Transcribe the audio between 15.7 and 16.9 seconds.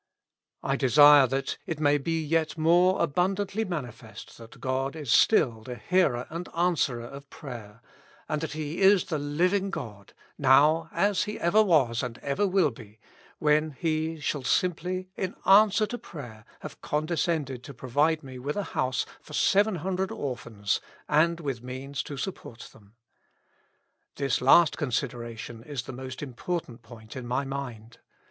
to prayer, have